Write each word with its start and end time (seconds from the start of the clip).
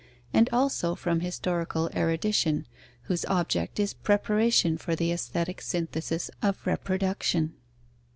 and 0.33 0.49
also 0.51 0.95
from 0.95 1.19
historical 1.19 1.87
erudition, 1.95 2.65
whose 3.03 3.23
object 3.25 3.79
is 3.79 3.93
preparation 3.93 4.75
for 4.75 4.95
the 4.95 5.11
Aesthetic 5.11 5.61
synthesis 5.61 6.31
of 6.41 6.57
reproduction. 6.65 7.53